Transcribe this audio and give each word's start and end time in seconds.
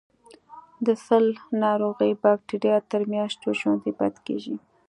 د 0.85 0.87
سل 1.05 1.25
ناروغۍ 1.63 2.11
بکټریا 2.23 2.77
تر 2.91 3.01
میاشتو 3.11 3.47
ژوندي 3.59 3.91
پاتې 3.99 4.19
کیږي. 4.27 4.55